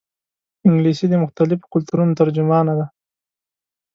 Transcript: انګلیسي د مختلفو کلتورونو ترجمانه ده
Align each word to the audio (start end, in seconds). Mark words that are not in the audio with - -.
انګلیسي 0.67 1.05
د 1.09 1.15
مختلفو 1.23 1.69
کلتورونو 1.73 2.17
ترجمانه 2.19 2.73
ده 2.79 2.85